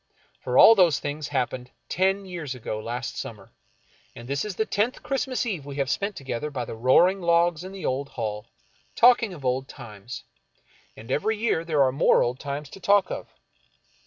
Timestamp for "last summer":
2.79-3.51